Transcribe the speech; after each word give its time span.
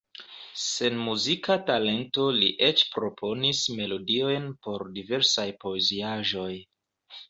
Sen 0.61 0.95
muzika 1.07 1.57
talento 1.67 2.25
li 2.39 2.51
eĉ 2.71 2.83
proponis 2.97 3.63
melodiojn 3.83 4.51
por 4.67 4.89
diversaj 5.01 5.51
poeziaĵoj. 5.65 6.53